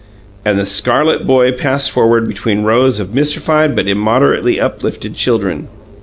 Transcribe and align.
And 0.43 0.57
the 0.57 0.65
scarlet 0.65 1.27
boy 1.27 1.51
passed 1.51 1.91
forward 1.91 2.27
between 2.27 2.63
rows 2.63 2.99
of 2.99 3.13
mystified 3.13 3.75
but 3.75 3.87
immoderately 3.87 4.59
uplifted 4.59 5.13
children. 5.13 5.67